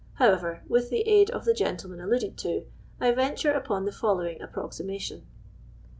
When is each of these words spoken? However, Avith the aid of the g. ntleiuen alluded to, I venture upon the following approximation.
However, 0.15 0.63
Avith 0.67 0.89
the 0.89 1.01
aid 1.01 1.29
of 1.29 1.45
the 1.45 1.53
g. 1.53 1.63
ntleiuen 1.63 2.03
alluded 2.03 2.35
to, 2.39 2.63
I 2.99 3.11
venture 3.11 3.51
upon 3.51 3.85
the 3.85 3.91
following 3.91 4.41
approximation. 4.41 5.27